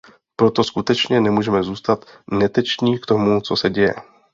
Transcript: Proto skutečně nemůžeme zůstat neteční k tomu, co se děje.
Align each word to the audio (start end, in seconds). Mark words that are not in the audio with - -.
Proto 0.35 0.63
skutečně 0.63 1.21
nemůžeme 1.21 1.63
zůstat 1.63 2.05
neteční 2.31 2.99
k 2.99 3.05
tomu, 3.05 3.41
co 3.41 3.55
se 3.55 3.69
děje. 3.69 3.93